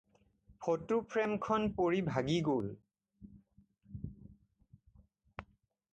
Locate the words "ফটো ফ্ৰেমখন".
0.65-1.67